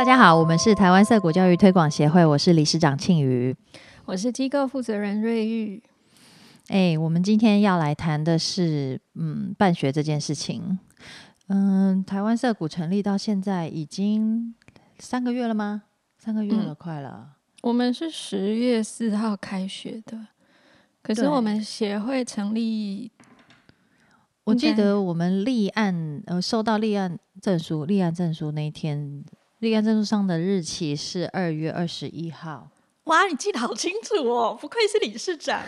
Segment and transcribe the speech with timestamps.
[0.00, 3.54] 大家好，我们是台湾色谷教育推广协会，我是理事长庆瑜。
[4.06, 5.82] 我是机构负责人瑞玉。
[6.68, 10.78] 哎，我们今天要来谈的是，嗯，办学这件事情。
[11.48, 14.54] 嗯，台湾色谷成立到现在已经
[14.98, 15.82] 三个月了吗？
[16.16, 17.32] 三个月了，快了。
[17.60, 20.28] 我们是十月四号开学的，
[21.02, 23.12] 可是我们协会成立，
[24.44, 29.22] 我记得我们立案，呃，收到立案证书，立案证书那一天，
[29.60, 32.68] 立案证书上的日期是二月二十一号。
[33.04, 35.62] 哇，你记得好清楚哦，不愧是理事长。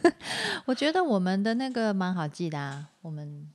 [0.66, 3.48] 我觉得我们的那个蛮好记的啊，我们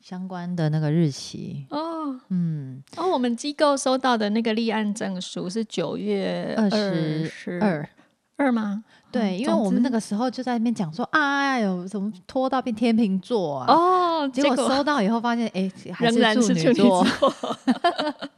[0.00, 7.88] 相关的那个日期，哦嗯，哦，我们机构收到的那个立案证书是九月二十十二。
[8.36, 8.84] 二吗？
[9.10, 13.66] 对，因为我们那个时候就在那边讲说啊，有怎么拖到变天秤座啊？
[13.72, 17.06] 哦，结果收到以后发现，哎、还仍然处是处女，座。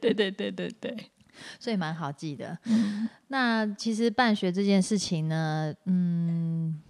[0.00, 1.10] 对对对对对，
[1.60, 2.58] 所以蛮好记的。
[2.66, 6.80] 嗯那其实办学这件事情呢，嗯，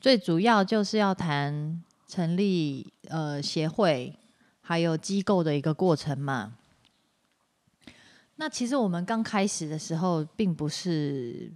[0.00, 4.16] 最主要就是要谈成立呃协会
[4.60, 6.54] 还有机构的一个过程嘛。
[8.36, 11.52] 那其实我们刚开始的时候，并不是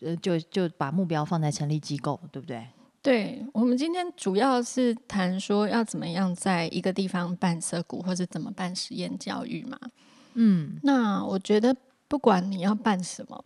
[0.00, 2.66] 呃就就把目标放在成立机构，对不对？
[3.02, 9.78] 对，我们今天主要是谈说要怎么样在一个地方办社谷，或者怎么办实验教育嘛。
[10.34, 11.76] 嗯，那我觉得，
[12.08, 13.44] 不管你要办什么，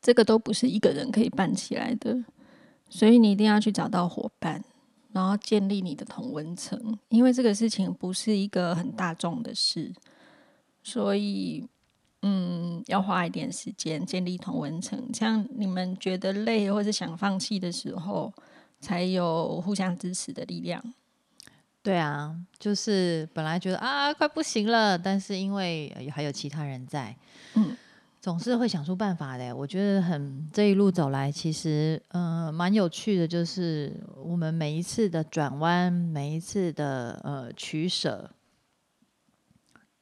[0.00, 2.24] 这个都不是一个人可以办起来的，
[2.88, 4.64] 所以你一定要去找到伙伴，
[5.12, 9.92] 然后建立你的同温层，因为这个事情不是一个很大众的事，
[10.82, 11.66] 所以。
[12.22, 18.30] 嗯，要花一点时间建立同温层，这样你们觉得累或是想放弃的时候，
[18.78, 20.84] 才有互相支持的力量。
[21.82, 27.16] 对啊，就是本来觉得啊快不行了，但是因为呃还有其他人在，
[27.54, 27.74] 嗯，
[28.20, 29.56] 总是会想出办法的。
[29.56, 38.30] 我觉得很这一路走来，其实呃蛮有趣的，就是我们每一次的转弯，每一次的呃取舍，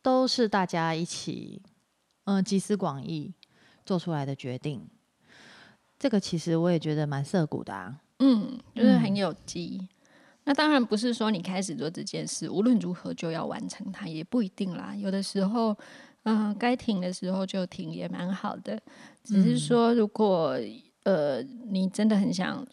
[0.03, 1.62] 都是大家一起
[2.24, 3.32] 嗯、呃集思广益
[3.86, 4.84] 做出来的决定。
[5.97, 8.00] 这个其实我也觉得蛮涩谷的啊。
[8.19, 9.86] 嗯，就是很嗯有机。
[10.48, 14.97] 那当然不是说你开始做这件事，无论如何就要完成它，也不一定啦。
[14.97, 15.76] 有的时候，
[16.22, 18.81] 嗯、该停的时候就停，也蛮好的。
[19.22, 20.59] 只是说，如果
[21.03, 22.66] 呃你真的很想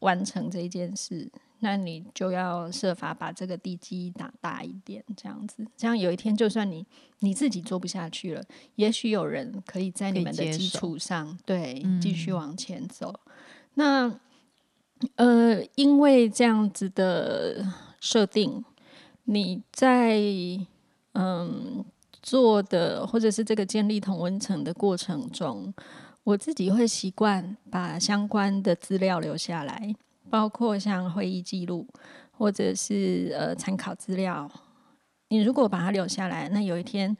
[0.00, 6.84] 完成这一件事，那你就要设法把这个地基打大一点，这样子，这样有一天就算你
[7.20, 8.44] 你自己做不下去了，
[8.74, 13.18] 也许有人可以在你们的基础上，对，继续嗯往前走。
[13.72, 14.14] 那
[15.16, 17.64] 呃，因为这样子的
[18.00, 18.64] 设定，
[19.24, 20.20] 你在
[21.12, 21.84] 嗯
[22.22, 25.72] 做的或者是这个建立同温层的过程中，
[26.24, 29.94] 我自己会习惯把相关的资料留下来，
[30.30, 31.86] 包括像会议记录
[32.30, 34.50] 或者是呃参考资料。
[35.28, 37.16] 你如果把它留下来，那有一天。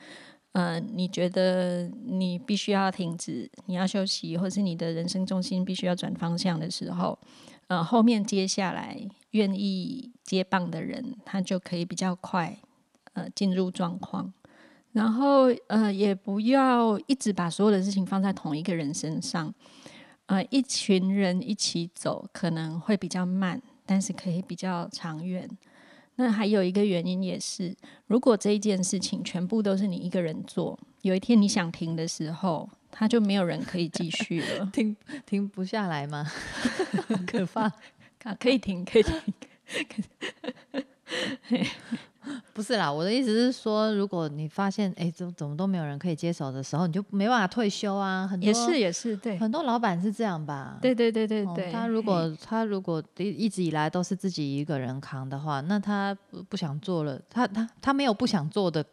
[0.54, 7.18] 呃，你觉得你必须要停止，你要休息，或是你的人生重心必须要转方向的时候，
[7.72, 9.00] 呃，后面接下来
[9.30, 12.58] 愿意接棒的人，他就可以比较快
[13.14, 14.30] 呃进入状况。
[14.92, 19.54] 然后呃，也不要一直把所有的事情放在同一个人身上。
[20.26, 25.48] 呃，一群人一起走可能会比较慢，但是可以比较长远。
[26.16, 27.74] 那还有一个原因也是，
[28.06, 34.64] 如果这一件事情全部都是你一个人做，有一天你想停的时候，他就没有人可以继续了。
[34.72, 36.24] 停停不下来吗？
[37.08, 37.62] 很 可怕。
[37.62, 37.72] 啊
[38.38, 39.14] 可以停，可以停。
[42.54, 48.24] 不是啦，我的意思是说，如果你发现哎，怎怎么都没有人可以接手的时候，你就没办法退休啊。
[48.24, 50.78] 很多也是也是，对，很多老板是这样吧？
[50.80, 51.72] 对对对对哦对。
[51.72, 58.84] 他如果他如果一一直以来都是自己一个人扛的话，那他不不想做了，他他他没有不想做的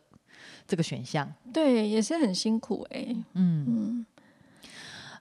[0.70, 1.28] 这个选项。
[1.52, 4.06] 对也是很辛苦哎、嗯嗯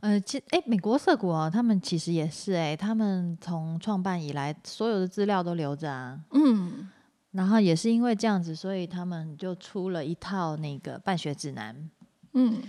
[0.00, 6.21] 呃，其哎，美国涩谷啊，他们其实也是哎，他们从创办以来，所有的资料都留着啊。
[6.31, 6.89] 嗯
[7.33, 11.91] 然后也是因为这样子，所以他们就出了一套那个办学指南，
[12.35, 12.62] 嗯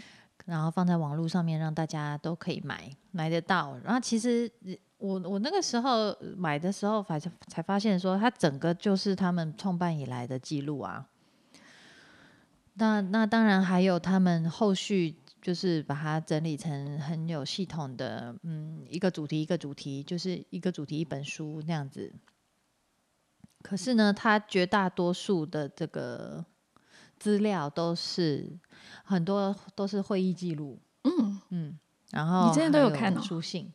[0.45, 3.77] 然后放在网络上面，让大家都可以买买得到。
[3.83, 11.05] 然后其实呃我我那个时候买的时候，才才发现说，它整个就是他们创办以来的记录啊。
[12.79, 22.13] 那那当然还有他们后续就是把它整理成很有系统的，嗯，一个主题一个主题，就是一个主题一本书那样子。
[23.61, 26.45] 可是呢，他绝大多数的这个
[27.17, 28.57] 资料都是
[29.03, 31.41] 很多都是会议记录，嗯。
[31.49, 31.79] 嗯，
[32.11, 33.21] 然后你之前都有看哦？
[33.21, 33.73] 书信，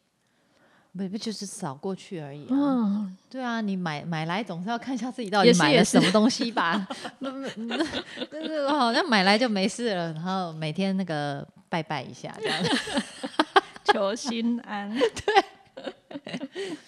[0.97, 2.51] 不不就是扫过去而已啊。
[2.51, 6.87] 嗯，对啊，你买买来总是要看一下自己到底买了什么东西吧。
[7.19, 7.49] 不不，
[8.31, 12.71] 但是好像买来就没事了，然后每天那个拜拜一下这样子。
[13.93, 14.91] 求心安。
[14.97, 15.05] 对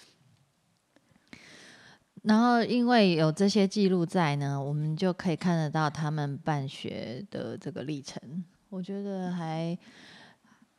[2.23, 8.21] 然后因为有这些记录在呢，我们就可以看得到他们办学的这个历程。
[8.69, 9.77] 我觉得还，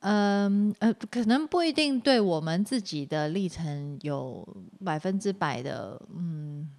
[0.00, 4.46] 嗯呃，可能不一定对我们自己的历程有
[4.84, 6.70] 百分之百的，嗯，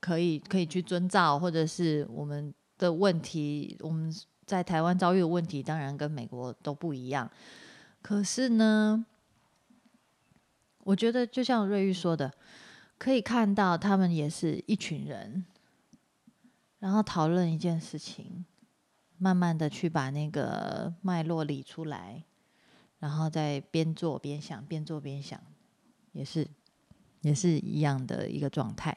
[0.00, 4.12] 可以可以去遵照，或者是我们的问题，我们
[4.44, 7.30] 在台湾遭遇的问题，当然跟美国都不一样。
[8.02, 9.04] 可是呢，
[10.84, 12.32] 我觉得就像瑞玉说的。
[13.00, 15.44] 可以看到，他们也是一群人，
[16.80, 18.44] 然后讨论一件事情，
[19.18, 22.24] 慢慢的去把那个脉络理出来，
[22.98, 25.40] 然后再边做边想，边做边想，
[26.12, 26.46] 也是
[27.22, 28.96] 也是一样的一个状态。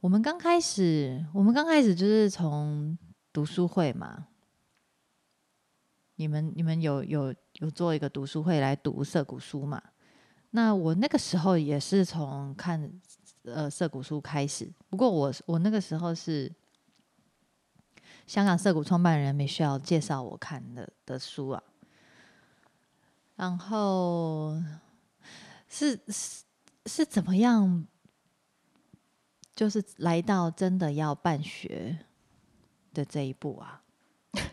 [0.00, 2.96] 我们刚开始，我们刚开始就是从
[3.32, 4.26] 读书会嘛，
[6.16, 9.82] 你们你们有有有做一个读书会来读涩谷书嘛？
[10.52, 12.90] 那我那个时候也是从看
[13.44, 16.50] 呃涩谷书开始，不过我我那个时候是
[18.26, 21.62] 香港涩谷创办人 Michelle 介绍我看的的书啊，
[23.40, 24.54] 然后
[25.66, 26.42] 是是
[26.84, 27.86] 是怎么样，
[29.54, 31.96] 就是来到真的要办学
[32.92, 33.80] 的这一步啊，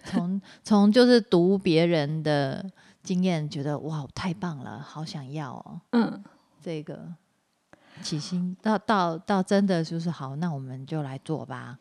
[0.05, 2.71] 从从就是读别人的。
[3.03, 5.79] 经验觉得哇太棒了，好想要哦。
[5.91, 6.21] 嗯，
[6.61, 7.07] 这个
[8.03, 11.79] 起心到到到真的就是好，那我们就来做吧。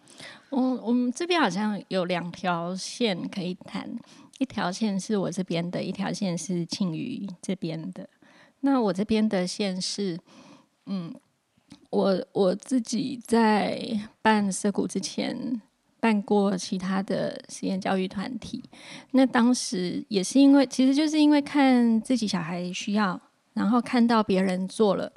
[0.51, 3.91] 我我们这边好像有两条线可以谈，
[4.39, 8.09] 一条线是我这边的，一条线是庆余这边的。
[8.61, 10.19] 那我这边的线是，
[10.87, 11.15] 嗯，
[11.91, 13.81] 我我自己在
[14.23, 15.61] 办涩谷之前。
[15.99, 18.63] 办过其他的实验教育团体，
[19.13, 23.19] 那当时也是因为，其实就是因为看自己小孩需要，
[23.55, 25.11] 然后看到别人做了，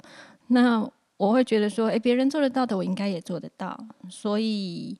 [0.48, 0.80] 那
[1.16, 3.78] 我会觉得说，诶，别人做得到的，我应该也做得到，
[4.08, 4.96] 所以，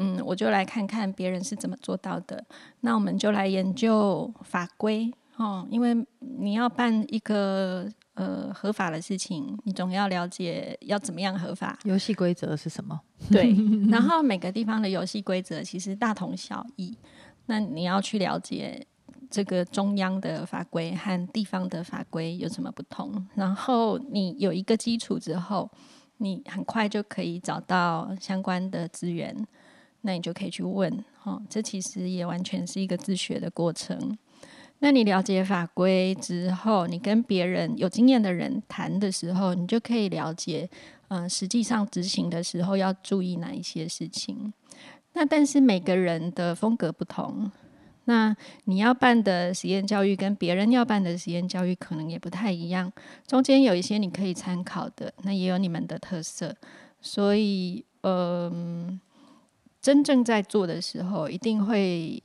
[0.00, 2.44] 嗯，我就来看看别人是怎么做到的。
[2.80, 7.88] 那我们就来研究法规，哦，因为你要办一个。
[8.14, 11.78] 呃，合法的事情，你总要了解要怎么样合法。
[11.84, 13.00] 游戏规则是什么？
[13.30, 13.56] 对，
[13.88, 16.94] 然后每个地方的游戏规则其实大同小异。
[17.46, 18.86] 那你要去了解
[19.30, 23.26] 这个中央的法规和地方的法规有什么不同。
[23.34, 25.70] 然后你有一个基础之后，
[26.18, 29.34] 你很快就可以找到相关的资源，
[30.02, 31.04] 那你就可以去问。
[31.24, 34.16] 哦，这其实也完全是一个自学的过程。
[34.78, 40.68] 那你了解法规之后，你跟别人有经验的人谈的时候，你就可以了解，
[41.08, 44.52] 嗯，实际上执行的时候要注意哪一些事情。
[45.12, 47.52] 那但是每个人的风格不同，
[48.06, 52.90] 那你要办的实验教育跟别人要办的实验教育可能也不太一样，
[53.26, 56.56] 中间有一些你可以参考的，那也有你们的特色。
[57.02, 58.98] 所以，嗯，
[59.80, 62.20] 真正在做的时候，一定会。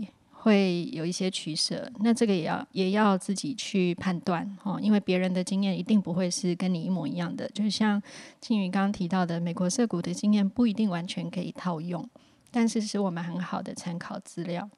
[0.45, 7.49] 会有一些取舍，那这个也要也要自己去判断哦，因为别人的经验一定不会是跟你一模一样的。
[7.49, 7.99] 就像
[8.39, 12.07] 青宇刚刚提到的，美国社股的经验不一定完全可以套用，
[12.51, 14.69] 但是是我们很好的参考资料。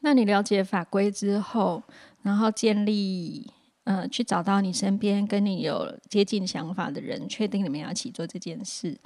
[0.00, 1.84] 那你了解法规之后，
[2.22, 3.52] 然后建立
[3.84, 8.98] 呃，去找到你身边跟你有接近想法的人，确定你们要一起做这件事，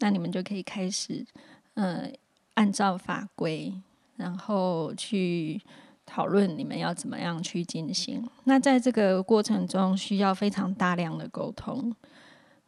[0.00, 1.24] 那你们就可以开始
[1.74, 2.10] 呃，
[2.54, 3.72] 按照法规。
[4.16, 5.58] 然后去
[6.04, 8.22] 讨论你们要怎么样去进行。
[8.44, 11.96] 那在这个过程中，需要非常大量的沟通。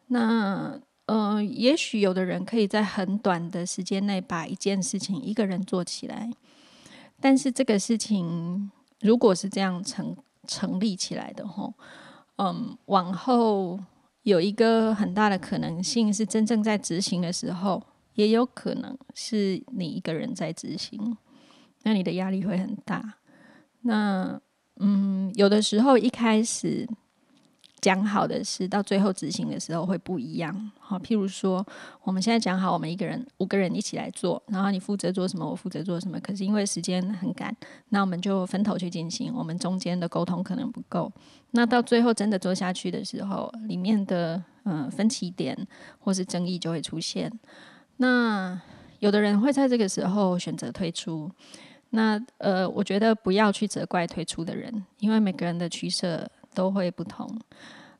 [0.06, 6.30] 那呃，也许有的人可以在很短的时间内把一件事情一个人做起来，
[7.21, 10.16] 但是这个事情如果是这样成
[10.47, 11.71] 成立起来的话，
[12.37, 13.78] 嗯，往后
[14.23, 17.82] 有一个很大的可能性是真正在执行的时候，
[18.14, 21.16] 也有可能是你一个人在执行。
[21.85, 23.14] 那你的压力会很大。
[23.83, 24.40] 那
[24.76, 26.88] 嗯，有的时候一开始
[27.81, 30.71] 讲好的事，到最后执行的时候会不一样。
[30.78, 31.66] 好，譬如说，
[32.02, 36.19] 我们现在讲好，我们一个人五个人一起来做，然后你负责做什么，我负责做什么。
[36.21, 37.54] 可是因为时间很赶，
[37.88, 39.35] 那我们就分头去进行。
[39.35, 41.12] 我们中间的沟通可能不够。
[41.50, 45.66] 那到最后真的做下去的时候，里面的嗯分歧点
[45.99, 47.31] 或是争议就会出现。
[48.02, 48.61] 那
[48.99, 51.30] 有的人会在这个时候选择退出。
[51.90, 57.28] 那呃，我觉得不要去责怪退出的人，因为每个人的取舍都会不同。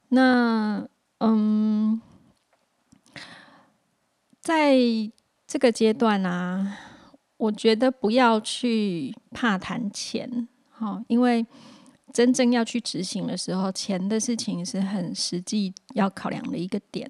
[0.09, 0.85] 那
[1.19, 2.01] 嗯，
[4.41, 4.75] 在
[5.47, 6.77] 这个阶段啊，
[7.37, 11.47] 我觉得不要去怕谈钱，哈，因为
[12.13, 17.09] 真正要去执行的时候，钱的事情是很实际要考量的一个点。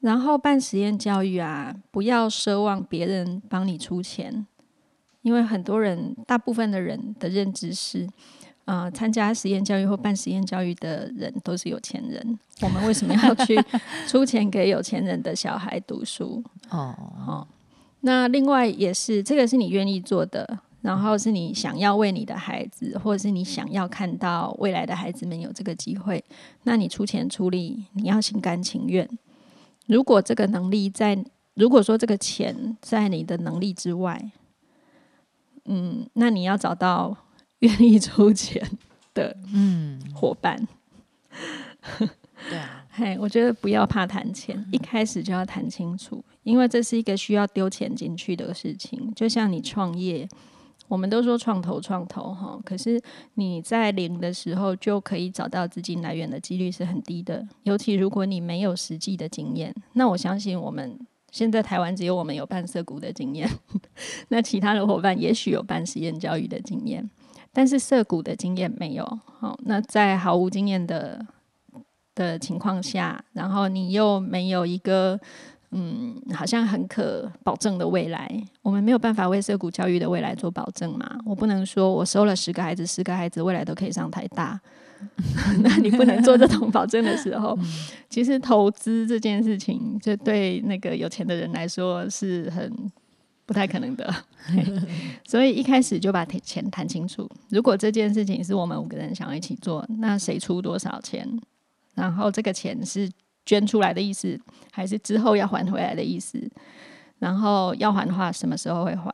[0.00, 4.46] 然后办实验教育啊，不要奢望别人帮你出钱。
[5.22, 8.08] 因为很多人，大部分的人的认知是，
[8.64, 12.38] 啊，参加实验教育或办实验教育的人都是有钱人。
[12.62, 13.58] 我们为什么要去
[14.06, 16.42] 出钱给有钱人的小孩读书？
[16.70, 17.48] 哦，好。
[18.02, 26.24] 那另外也是，这个是你愿意做的，然后是你想要为你的孩子，或者是你想要看到未来的孩子们有这个机会，
[26.62, 29.06] 那你出钱出力，你要心甘情愿。
[29.88, 31.18] 如果这个能力在，
[31.54, 34.30] 如果说这个钱在你的能力之外。
[35.70, 37.14] 嗯，那你要找到
[37.58, 38.66] 愿意出钱
[39.12, 40.66] 的嗯伙伴，
[42.48, 49.12] 对啊， 嘿，我觉得不要怕谈钱，一开始就要谈清楚，因为这是一个需要丢钱进去的事情。
[49.14, 50.26] 就像你创业，
[50.88, 53.00] 我们都说创投创投哈，可是
[53.34, 60.98] 你在零的时候就可以找到资金来源的几率是很低的，尤其如果你没有实际的经验，那我相信我们。
[61.30, 63.46] 现在台湾只有我们有办社股的经验，
[64.28, 67.06] 那其他的伙伴也许有办实验教育的经验，
[67.52, 69.04] 但是社股的经验没有。
[69.38, 71.22] 好，那在毫无经验的
[72.14, 75.20] 的情况下，然后你又没有一个
[75.70, 78.30] 嗯，好像很可保证的未来，
[78.62, 81.18] 我们没有办法为社股教育的未来做保证嘛？
[81.26, 84.58] 我不能说我收了十个孩子，十个孩子未来都可以上台大。
[85.62, 87.56] 那你不能做这种保证的时候，
[88.10, 92.72] 其实投资这件事情，就对那个有钱的人来说是很
[93.46, 94.12] 不太可能的。
[95.24, 97.30] 所以一开始就把钱谈清楚。
[97.50, 101.28] 如果这件事情是我们五个人想要一起做，那谁出多少钱？
[101.94, 103.08] 然后这个钱是
[103.48, 104.38] 捐出来的意思，
[104.70, 106.38] 还是之后要还回来的意思？
[107.18, 109.10] 然后要还的话，什么时候会还？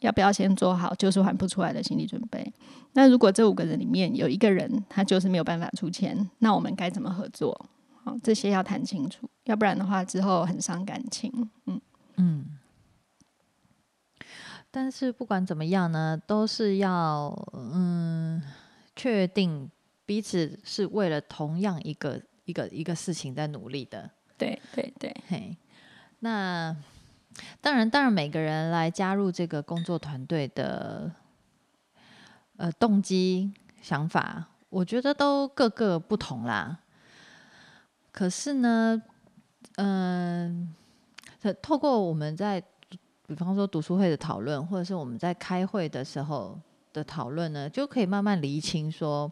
[0.00, 2.52] 要不要先做好就是还不出来的心理准备？
[2.92, 7.66] 那如果这五个人里面有一个人他就是没有办法出钱，那我们该怎么合作？
[8.04, 11.32] 好，这些要谈清楚，要不然的话之后很伤感情。
[11.64, 11.80] 嗯
[12.16, 12.44] 嗯。
[14.70, 18.42] 但是不管怎么样呢，都是要嗯
[18.94, 19.68] 确定
[20.06, 24.10] 彼此是为了同样一个一个一个事情在努力的。
[24.36, 25.56] 对对对，嘿，
[26.18, 26.76] 那。
[27.60, 31.08] 当然，当然，每个人来加入这个工作团队的，
[32.56, 36.76] 呃，动机、想法，我觉得都各个不同啦。
[38.10, 39.00] 可是呢，
[39.76, 40.74] 嗯，
[41.62, 42.60] 透过我们在，
[43.28, 46.58] 比方说读书会的讨论，或者是我们在开会的时候
[46.92, 49.30] 的讨论呢，就可以慢慢厘清说，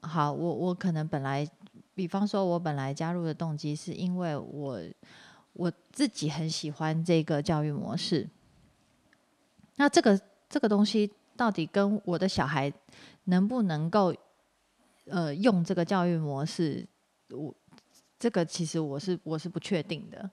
[0.00, 1.48] 好，我我可能本来，
[1.96, 4.80] 比方说，我本来加入的动机是因为我。
[5.58, 8.28] 我自己很喜欢这个教育模式。
[9.76, 12.70] 那这个这个东西到底跟我的小孩
[13.24, 14.14] 能不能够
[15.06, 16.86] 呃用这个教育模式，
[17.30, 17.54] 我
[18.18, 20.30] 这个其实我是我是不确定的。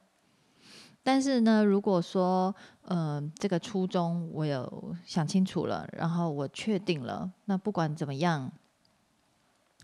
[1.02, 8.52] 但是呢，如果说呃这个初衷我有想清楚了，然后我确定了，那不管怎么样。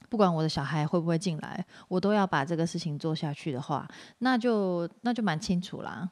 [0.10, 3.88] 不管我的小孩会不会进来，我都要把这个事情做下去的话，
[4.18, 6.10] 那就那就蛮清楚啦，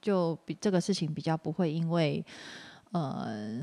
[0.00, 2.24] 就比这个事情比较不会因为
[2.92, 3.60] 呃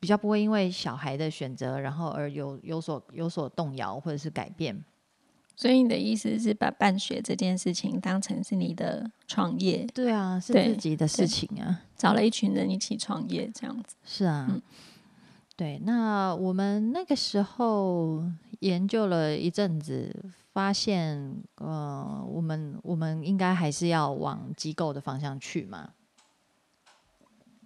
[0.00, 4.84] 比较不会因为小孩的选择，然后而有有所有所动摇或者是改变。
[5.54, 9.86] 所以你的意思是把办学这件事情当成是你的创业？
[9.94, 13.94] 对啊，是自己的事情啊，找了一群人一起创业这样子。
[14.02, 14.50] 是啊。
[15.62, 18.20] 对，那我们那个时候
[18.58, 20.12] 研究了一阵子，
[20.52, 25.90] 发现，呃，我们我们应该还是要往机构的方向去嘛。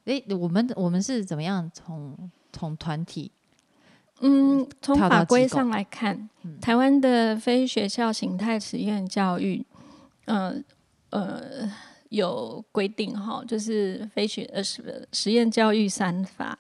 [0.05, 3.33] 诶，我们我们是怎么样从从团体？
[4.21, 6.29] 嗯，从法规上来看，
[6.61, 9.65] 台湾的非学校形态实验教育，
[10.27, 10.55] 呃
[11.09, 11.73] 呃，
[12.11, 16.59] 有规定哈，就是非学呃实实验教育三法。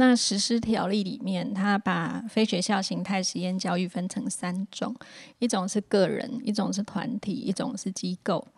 [0.00, 4.96] 那实施条例里面，它把非学校形态实验教育分成三种，
[5.40, 8.48] 一种是个人，一种是团体，一种是机构。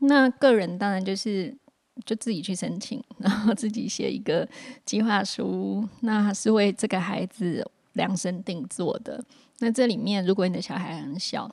[0.00, 1.56] 那个人当然就是
[2.04, 4.48] 就自己去申请，然后自己写一个
[4.84, 9.24] 计划书，那是为这个孩子量身定做的。
[9.60, 11.48] 那这里面，如果你的小孩很小，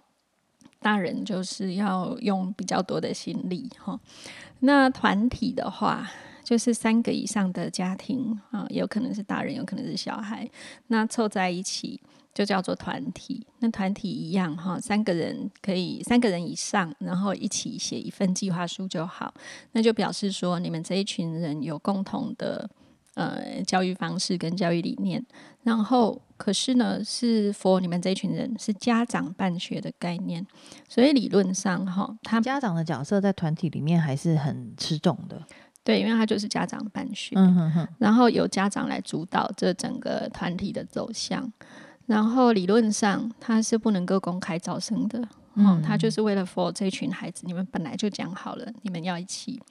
[0.80, 4.00] 大人就是要用比较多的心力哈。
[4.62, 6.10] 那团体的话，
[6.46, 10.48] 就是三个以上的家庭啊，有可能是大人，有可能是小孩，
[10.88, 12.00] 那凑在一起
[12.36, 13.48] 就叫做团体。
[13.60, 19.34] 那团体一样哈，三个人可以三个人以上，然后一起写一份计划书就好。
[19.72, 22.70] 那就表示说，你们这一群人有共同的
[23.16, 25.26] 呃教育方式跟教育理念。
[25.64, 30.46] 然后，可是呢，是 for 你们这一群人是家长办学的概念，
[30.88, 35.42] 所以理论上哈，他家长的角色在团体里面还是很吃重的。
[35.86, 41.50] 对，因为他就是家长办学，嗯哼哼，然后由家长来主导这整个团体的走向。
[42.08, 49.62] 然后理论上他是不能够公开招生的，嗯，他就是为了 for 这群孩子，你们本来就讲好了，你们要一起。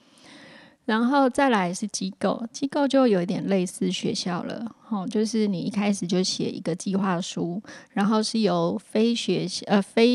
[0.85, 10.07] 然后再来是机构，机构就有一点类似学校了，哦，就是你一开始就写一个计划书，然后是由非学呃非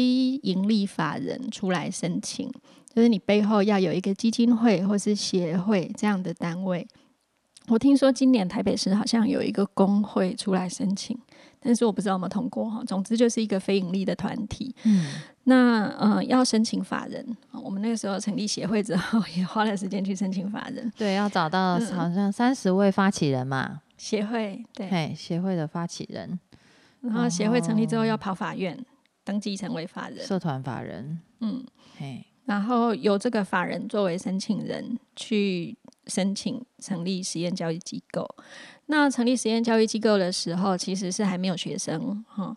[0.42, 2.49] 盈利法人出来申请，
[2.94, 6.87] 就是你背后要有一个基金会或是协会这样的单位。
[7.68, 11.18] 我听说今年台北市好像有一个工会出来申请。
[11.62, 12.82] 但是我不知道有没有通过哈。
[12.87, 14.75] 总之就是一个非盈利的团体。
[14.85, 15.12] 嗯，
[15.44, 20.90] 那呃要申请法人，我们那个时候成立协会之后， 也花了时间去申请法人。
[20.97, 23.82] 对，要找到好像三十位发起人嘛。
[23.99, 26.40] 协会对，嘿，协会的发起人。
[27.02, 28.82] 然后协会成立之后要跑法院
[29.23, 31.20] 登记成为法人，社团法人。
[31.40, 31.62] 嗯，
[31.99, 35.78] 嘿，然后由这个法人作为申请人去
[36.09, 38.28] 申请成立实验教育机构。
[38.87, 42.52] 那成立实验教育机构的时候，其实是还没有学生哈。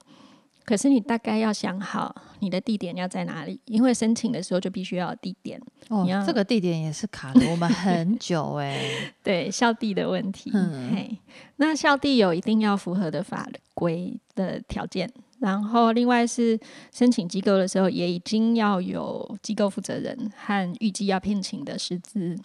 [0.65, 5.61] 可是你大概要想好你的地点要在哪里，因为申请的时候就必须要有地点。
[5.89, 8.81] 哦，这个地点也是卡了我们很 久哎。
[9.21, 10.49] 对，校地的问题。
[10.55, 11.15] 嗯，
[11.57, 15.07] 那校地有一定要符合的法规的条件，
[15.43, 16.57] 然后另外是
[16.93, 22.39] 申请机构的时候，也已经要有机构负责人和预计要聘请的师资。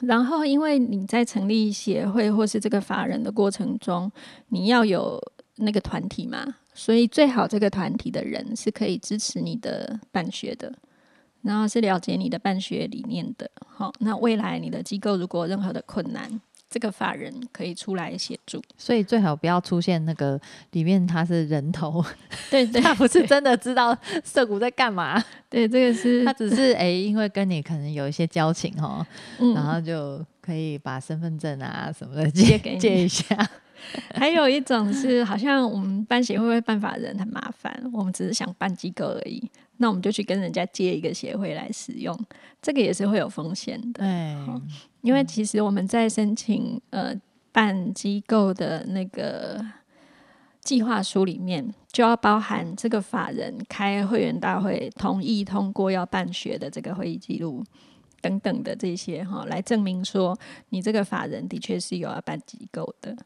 [0.00, 4.10] 然后，因为你在成立协会或是这个法人的过程中，
[4.48, 5.20] 你要有
[5.56, 10.72] 那个团体嘛，所以最好这个团体的人是可以支持你的办学的，
[11.42, 13.50] 然后是了解你的办学理念的。
[13.66, 22.02] 好，那未来你的机构如果任何的困难，这个法人可以出来协助，所以最好不要出现那个里面他是人头，
[22.48, 29.04] 对 对，他不是真的知道社谷在干嘛， 对，这个是他只是哎，因为跟你可能有一些交情哦，
[29.40, 29.52] 嗯。
[29.52, 32.78] 然后就可以把身份证啊什么的借给你。
[32.78, 33.36] 借一下，
[34.14, 39.42] 还有一种是，好像我们办协会会办法人很麻烦，我们只是想办机构而已，
[39.82, 42.14] 那我们就去跟人家借一个协会来使用，
[42.60, 44.04] 这个也是会有风险的。
[44.04, 44.60] 对，
[45.00, 47.14] 因为其实我们在申请呃
[47.50, 49.64] 办机构的那个
[50.60, 57.64] 计划书里面，就要包含这个法人开会员大会同意通过要办学的这个会议记录
[58.20, 60.38] 等等的这些哈，来证明说
[60.68, 63.16] 你这个法人的确是有要办机构的。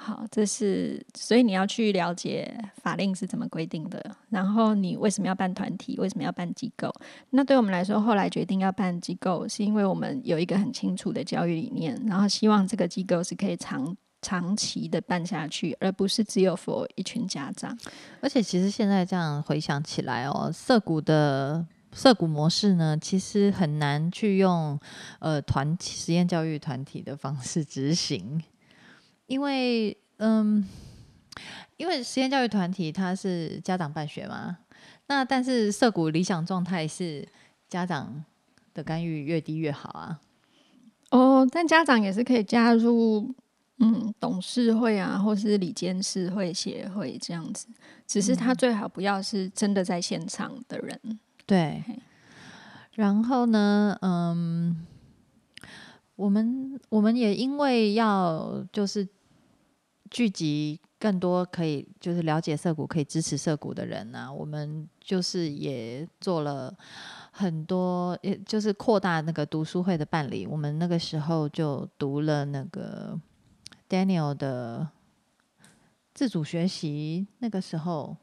[0.00, 6.88] 好，这是所以你要去了解法令是怎么规定的，然后你为什么要办团体，为什么要办机构？
[7.30, 17.76] 那对我们来说，后来决定要办机构，是因为我们有一个很清楚的教育理念，然后希望这个机构是可以长长期的办下去，而不是只有 for 一群家长。
[18.22, 24.78] 而且其实现在这样回想起来哦，涩谷的涩谷模式呢，其实很难去用
[25.18, 28.40] 呃团实验教育团体的方式执行。
[29.28, 30.66] 因为，嗯，
[31.76, 34.56] 因为实验教育团体它是家长办学嘛，
[35.06, 37.28] 那但是社谷理想状态是
[37.68, 38.24] 家长
[38.72, 40.18] 的干预越低越好啊。
[41.10, 43.34] 哦，但家长也是可以加入，
[43.80, 47.66] 嗯，董事会啊，或是理监事会、协会这样子，
[48.06, 51.20] 只是他最好不要是真的在现场的人。
[51.44, 51.84] 对，
[52.94, 54.86] 然后呢，嗯，
[56.16, 59.06] 我们我们也因为要就是。
[60.10, 66.76] 聚集更多可以就是了解涉谷可以支持涉谷的人呢，我们就是也做了
[67.30, 70.46] 很多，也就是扩大那个读书会的办理。
[70.46, 73.18] 我们那个时候就读了那个
[73.88, 74.88] Daniel 的
[76.14, 77.28] 自主学习。
[77.38, 78.16] 那个时候，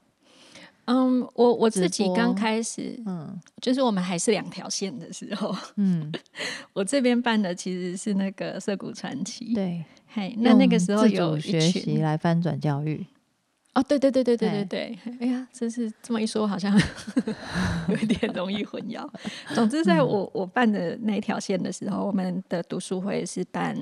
[0.86, 6.12] 嗯，我我自己刚开始，嗯，就是我们还是两条线的时候，嗯，
[6.74, 9.86] 我这边办的其实是那个涉谷传奇，对。
[10.16, 13.06] 嘿，那那个时候有学习来翻转教育
[13.74, 16.74] 哦，对对对对对对对，哎呀，真是这么一说，好像
[17.90, 19.06] 有一点容易混淆。
[19.54, 23.78] 总之，在我我办的那条线的时候，我们的读书会是办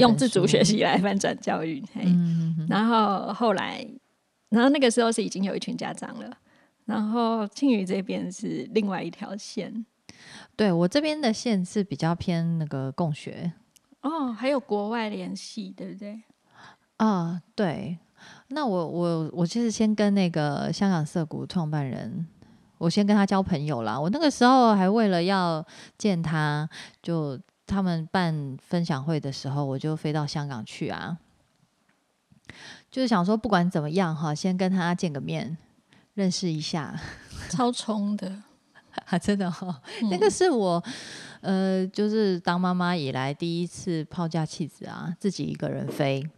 [0.00, 1.84] 用自主学习来翻转教育。
[1.92, 2.06] 嘿，
[2.66, 3.86] 然后后来，
[4.48, 6.34] 然后那个时候是已经有一群家长了，
[6.86, 9.84] 然后庆宇这边是另外一条线。
[10.56, 13.52] 对我这边的线是比较偏那个共学
[14.02, 16.22] 哦，还有国外联系，对不对？
[16.98, 17.98] 啊，对。
[18.48, 22.24] 那我我我其实先跟那个香港涩谷创办人，
[22.78, 23.98] 我先跟他交朋友啦。
[23.98, 25.64] 我那个时候还为了要
[25.98, 26.68] 见他，
[27.02, 31.18] 就他们办分享会的时候，我就飞到香港去啊。
[32.90, 35.56] 就是想说，不管怎么样哈，先跟他见个面，
[36.14, 36.94] 认识一下。
[37.50, 38.42] 超冲的，
[39.08, 40.82] 啊，真的哈，那个是我
[41.40, 46.28] 呃，就是当妈妈以来第一次抛家弃子啊，自己一个人飞。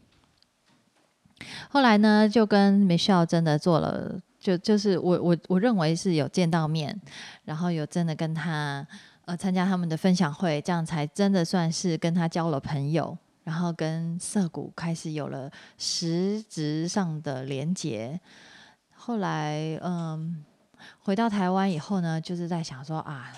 [1.68, 7.00] 后来呢，就跟 Michelle 真的做了，就就是我我我认为是有见到面，
[7.44, 8.86] 然后有真的跟他
[9.24, 13.16] 呃参加他们的分享会，这样才真的算是跟他交了朋友。
[13.42, 18.18] 然后跟涩谷开始有了实质上的连结。
[18.94, 20.42] 后来，嗯，
[21.01, 23.33] 回到台湾以后呢，就是在想说啊，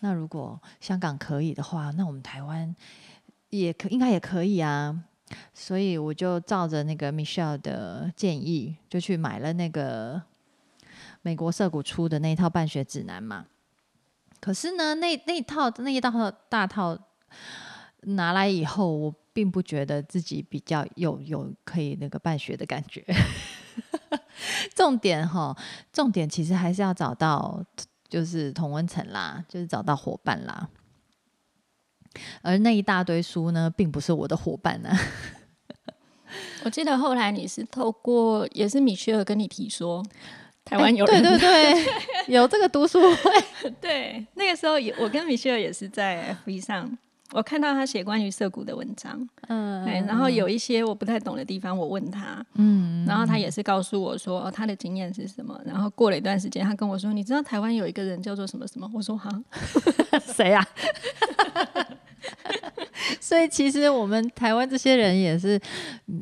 [0.00, 2.74] 那如果香港可以的话，那我们台湾
[3.50, 5.04] 也可应该也可以啊。
[5.54, 10.20] 所以我就照着那个 Michelle 的建议，就去买了那个
[11.22, 13.46] 美国涩谷出的那一套办学指南嘛。
[14.40, 16.98] 可是呢，那那套那一套大套
[18.00, 19.14] 拿来以后，我。
[19.34, 23.02] 并不觉得自己比较有有可以那个办学的感觉，
[24.74, 25.56] 重点哈，
[25.92, 27.64] 重点其实还是要找到
[28.08, 30.68] 就是同温层啦，就是找到伙伴啦。
[32.42, 34.90] 而那一大堆书呢，并不是我的伙伴呢。
[36.64, 40.02] 我记得后来你是透过也是米歇尔跟你提说，
[40.64, 41.86] 台湾有对对对，
[42.28, 43.70] 有这个读书会。
[43.80, 46.98] 对，那个时候也我跟米歇尔也是在 FB 上。
[47.32, 55.58] 我看到他写关于涩谷的文章，嗯，然后有一些我不太懂的地方，我问他，嗯，然后他也是告诉我说他的经验是什么。
[55.64, 59.30] 然后过了一段时间，他跟我说：“你知道台湾有一个人叫做什么什么？”我说：“哈，
[60.34, 60.64] 谁呀？”
[63.18, 65.58] 所以其实我们台湾这些人也是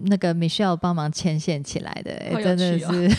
[0.06, 3.10] 那个 Michelle 帮忙牵线起来的，真的是，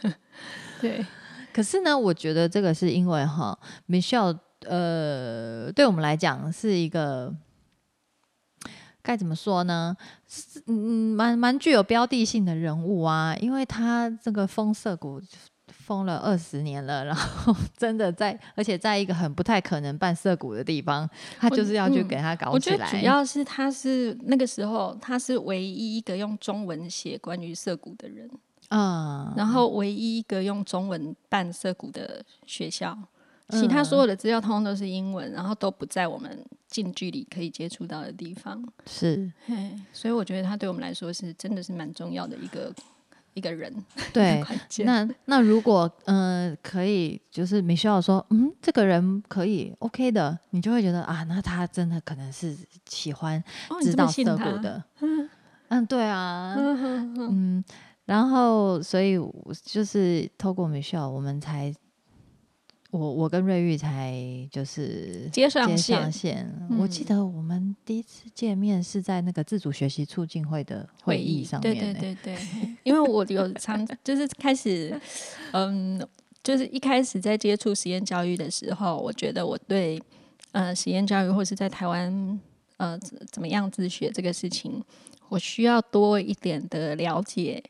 [0.80, 1.04] 对。
[1.52, 3.58] 可是呢，我觉得这个是因为哈
[3.88, 7.34] ，Michelle，呃，对我们来讲是一个
[9.02, 9.96] 该怎么说呢？
[10.66, 15.20] 嗯，蛮蛮具有标的性的人物啊，因为他这个封色股
[15.68, 21.08] 封了二十年了，然后 真的在，而且在一个很不太可能办色股的地方，
[21.38, 22.90] 他就是要去给他搞起来。
[22.90, 28.30] 主要是他是那个时候他是唯一一个用中文写关于色股的人。
[28.70, 32.96] 啊，然后唯一一个用中文办涉谷的学校，
[33.50, 38.64] 其他所有的资料通通都是英文，然后都不在我们近距离可以接触到的地方。
[38.86, 39.30] 是，
[39.92, 42.72] 所以我觉得他对我们来说是真的是蛮重要的一个
[43.34, 43.74] 一个人。
[44.12, 44.40] 对，
[44.86, 52.56] 那那如果嗯可以，就是没需要说嗯这个人可以 OK 的，你就会觉得啊，那他真的可能是
[52.86, 53.42] 喜欢
[53.82, 54.84] 知道涩谷的。
[55.00, 55.28] 嗯
[55.70, 57.64] 嗯，对啊，嗯。
[58.10, 59.16] 然后，所以
[59.64, 61.72] 就是透过 Michelle，我们才
[62.90, 64.12] 我我跟瑞玉才
[64.50, 65.76] 就是接上
[66.10, 66.52] 线。
[66.76, 71.72] 我记得我们第一次见面是在那个自主学习促进会的会议上面。
[71.72, 75.00] 对对对对，因为我有常就是开始，
[75.52, 76.04] 嗯，
[76.42, 80.02] 就是一开始在接触实验教育的时候，我觉得我对
[80.50, 82.40] 呃实验教育或是在台湾
[82.78, 82.98] 呃
[83.30, 84.82] 怎么样自学这个事情，
[85.28, 87.62] 我需要多一点的了解。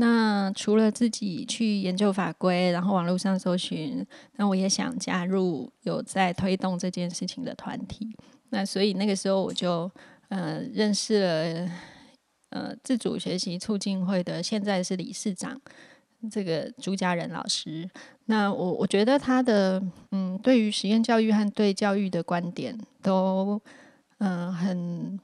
[0.00, 4.02] 那除了自己去研究法规，然后网络上搜寻，
[4.36, 8.16] 那我也想加入有在推动这件事情的团体。
[8.48, 9.90] 那所以那个时候我就
[10.30, 11.70] 呃认识了
[12.48, 15.60] 呃自主学习促进会的现在是理事长
[16.30, 17.86] 这个朱家仁老师。
[18.24, 19.82] 那我我觉得他的
[20.12, 23.60] 嗯对于实验教育和对教育的观点都
[24.16, 25.20] 嗯很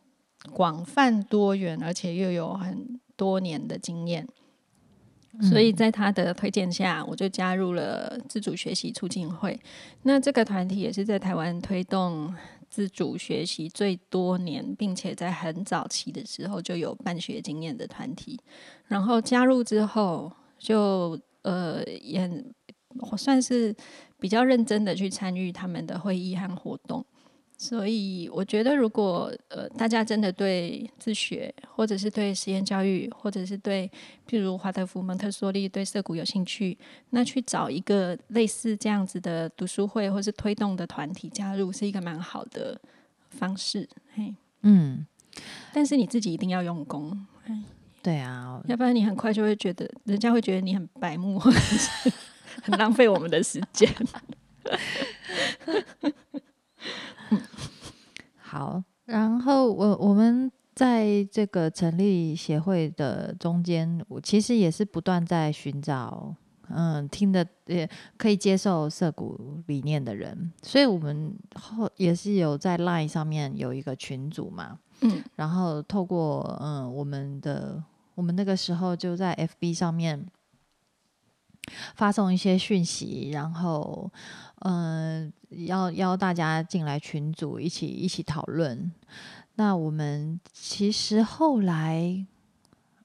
[0.52, 4.28] 广泛多元，而且又有很多年的经验。
[5.42, 9.58] 所以在他的推荐下，我就加入了自主学习促进会。
[10.02, 12.34] 那这个团体也是在台湾推动
[12.68, 18.40] 自主学习最多年，并且在很早期的时候就有办学经验的团体。
[18.86, 22.44] 然后加入之后，就呃也
[23.16, 23.74] 算是
[24.18, 27.04] 比较认真的去参与他们的会议和活动。
[27.58, 33.90] 所以我觉得，如果呃大家真的对自学，或者是对实验教育，或者是对
[34.28, 36.76] 譬如华德福、蒙特梭利对社谷有兴趣，
[37.10, 42.78] 那去找一个类似这样子的读书会或是推动的团体加入，是一个蛮好的
[43.30, 43.88] 方式。
[44.14, 45.06] 嘿，嗯，
[45.72, 47.26] 但是你自己一定要用功。
[48.02, 52.12] 对啊，要不然你很快就会觉得，人家会觉得你很白目，或者是
[52.62, 53.90] 很浪费我们的时间。
[58.56, 66.34] 好，然后我我们在这个成立协会的中间，我其实也是不断在寻找，
[66.70, 77.82] 嗯，听的也可以接受涩谷理念的人，所以我们后也是有在 Line 上面有一个群组嘛，嗯，然后透过嗯我们的
[78.14, 80.26] 我们那个时候就在 FB 上面
[81.94, 84.10] 发送一些讯息，然后
[84.60, 88.92] 嗯邀邀大家进来群组一起一起讨论。
[89.54, 92.26] 那我们其实后来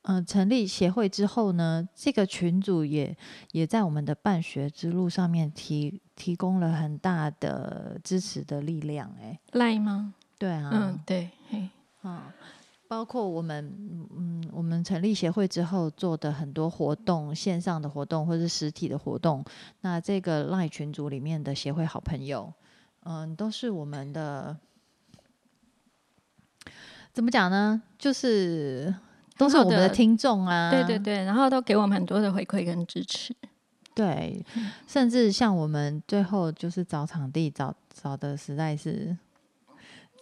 [0.04, 3.15] 嗯成立协会之后呢，这个群组也
[3.51, 10.13] 也在我们的办学之路上面提提供了很大的支持的力量、哎，赖吗？
[10.38, 11.69] 对啊，嗯，对，嘿，
[12.01, 12.34] 啊，
[12.91, 13.73] 包括我们，
[14.17, 19.41] 嗯，我们成立协会之后做的很多活动，线上的活动或是实体的活动，
[19.80, 22.54] 那这个赖群组里面的协会好朋友，
[23.06, 24.58] 嗯，都是我们的，
[27.13, 27.82] 怎么讲呢？
[27.97, 28.93] 就是
[29.38, 33.34] 都是我们的的听众啊，对对对，然后都给我们很多的回馈跟支持。
[33.95, 34.45] 对，
[34.86, 39.17] 甚至像我们最后就是找场地找找的实在是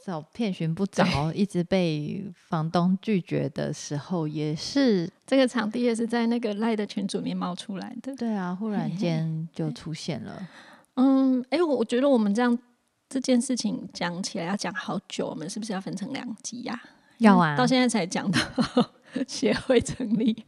[0.10, 5.08] 找遍寻不着， 一直被房东拒绝的时候，也是。
[5.28, 8.16] 这个场地也是在那个赖的群组里面冒出来的。
[8.16, 10.50] 对啊，忽然间就出现了。
[10.96, 12.58] 嗯，哎，我我觉得我们这样
[13.08, 16.82] 这件事情讲起来要讲好久，我们是不是要分成两集呀、
[17.20, 18.40] 要啊，到现在才讲到
[19.28, 20.46] 协会成立。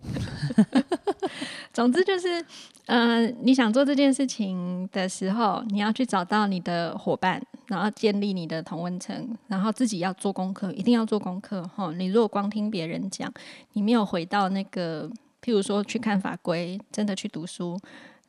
[1.73, 2.45] 总之就是，
[2.85, 11.91] 呃，你想做这件事情的时候，你要去找到你的伙伴，然后建立你的同温层，然后自己要做功课，一定要做功课哈。
[11.93, 13.31] 你如果光听别人讲，
[13.73, 15.09] 你没有回到那个，
[15.41, 17.79] 譬如说去看法规，真的去读书。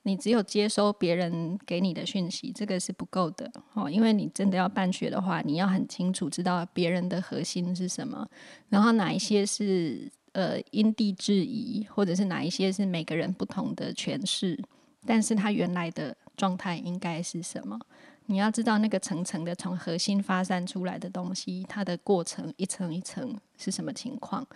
[0.05, 3.89] 你只有接收别人给你的讯息，这个是不够的哦。
[3.89, 8.29] 因为你真的要办学的话，你要很清楚知道别人的核心是什么，
[8.69, 14.59] 然后哪一些是呃因地制宜，或者是哪一些是每个人不同的诠释，
[15.07, 17.79] 但是它原来的状态应该是什么？
[18.27, 24.47] 你要知道那个层层的从核心发散出来的东西，它的过程一层一层是什么情况，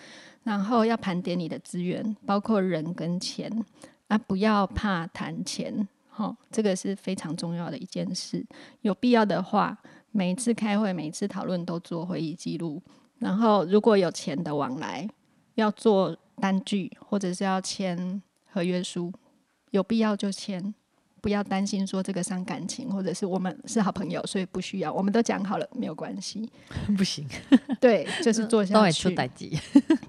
[0.44, 3.50] 然后要盘点你的资源，包括人跟钱
[4.06, 8.46] 啊，不要怕谈钱，哈、这个是非常重要的一件事。
[8.82, 9.76] 有必要的话，
[10.12, 12.80] 每一次开会、每一次讨论都做会议记录，
[13.18, 15.06] 然后如果有钱的往来，
[15.56, 19.12] 要做单据或者是要签合约书，
[19.72, 20.72] 有必要就签，
[21.20, 26.48] 不要担心说这个伤感情，或者是我们是好朋友，所以不需要，我们都讲好了，没有关系。
[26.96, 27.26] 不行，
[27.80, 29.08] 对，就是做 都下去。
[29.08, 29.36] 会出。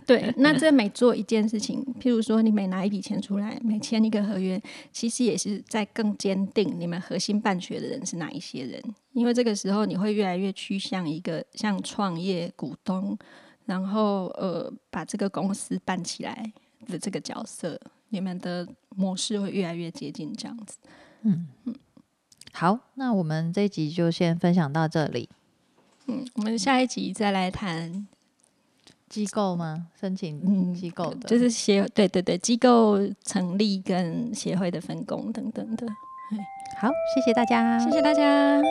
[0.06, 4.62] 对，那这每做一件事情，譬如说你每拿一笔钱出来，每签一个合约，
[4.94, 8.82] 其实也是在更坚定你们核心办学的人是哪一些人，
[9.12, 13.18] 因为这个时候你会越来越趋向一个像创业股东，
[13.68, 16.52] 然后呃把这个公司办起来
[16.88, 20.78] 的这个角色，你们的模式会越来越接近这样子。
[21.22, 21.76] 嗯嗯
[22.54, 25.30] 好，那我们这一集就先分享到这里。
[26.08, 28.08] 嗯，我们下一集再来谈，
[29.10, 29.88] 机构吗？
[30.00, 35.86] 申请嗯机构的，就是协对对对机构成立跟协会的分工等等的。
[36.80, 38.62] 好，谢谢大家，谢谢大家。